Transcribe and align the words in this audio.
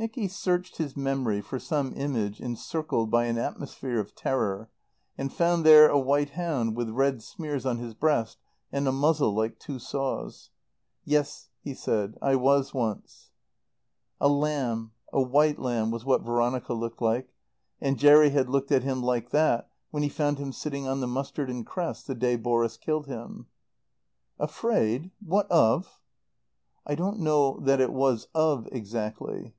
Nicky 0.00 0.28
searched 0.28 0.76
his 0.76 0.96
memory 0.96 1.40
for 1.40 1.58
some 1.58 1.92
image 1.96 2.40
encircled 2.40 3.10
by 3.10 3.24
an 3.24 3.36
atmosphere 3.36 3.98
of 3.98 4.14
terror, 4.14 4.70
and 5.18 5.32
found 5.32 5.66
there 5.66 5.88
a 5.88 5.98
white 5.98 6.30
hound 6.30 6.76
with 6.76 6.88
red 6.90 7.20
smears 7.20 7.66
on 7.66 7.78
his 7.78 7.94
breast 7.94 8.38
and 8.70 8.86
a 8.86 8.92
muzzle 8.92 9.34
like 9.34 9.58
two 9.58 9.80
saws. 9.80 10.50
"Yes," 11.04 11.50
he 11.64 11.74
said, 11.74 12.16
"I 12.22 12.36
was 12.36 12.72
once." 12.72 13.32
A 14.20 14.28
lamb 14.28 14.92
a 15.12 15.20
white 15.20 15.58
lamb 15.58 15.90
was 15.90 16.04
what 16.04 16.22
Veronica 16.22 16.74
looked 16.74 17.02
like. 17.02 17.34
And 17.80 17.98
Jerry 17.98 18.30
bad 18.30 18.48
looked 18.48 18.70
at 18.70 18.84
him 18.84 19.02
like 19.02 19.30
that 19.30 19.68
when 19.90 20.04
he 20.04 20.08
found 20.08 20.38
him 20.38 20.52
sitting 20.52 20.86
on 20.86 21.00
the 21.00 21.08
mustard 21.08 21.50
and 21.50 21.66
cress 21.66 22.04
the 22.04 22.14
day 22.14 22.36
Boris 22.36 22.76
killed 22.76 23.08
him. 23.08 23.48
"Afraid 24.38 25.10
what 25.18 25.50
of?" 25.50 25.98
"I 26.86 26.94
don't 26.94 27.18
know 27.18 27.58
that 27.64 27.80
it 27.80 27.92
was 27.92 28.28
'of' 28.32 28.68
exactly." 28.70 29.54